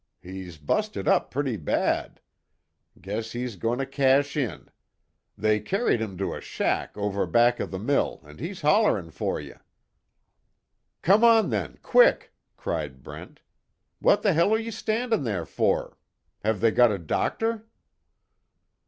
[0.19, 2.21] He's busted up pretty bad.
[2.99, 4.71] Guess he's goin' to cash in.
[5.37, 9.39] They carried him to a shack over back of the mill an' he's hollerin' fer
[9.39, 9.59] you."
[11.03, 13.41] "Come on then quick!" cried Brent.
[13.99, 15.99] "What the hell are you standin' there for?
[16.43, 17.67] Have they got a doctor?"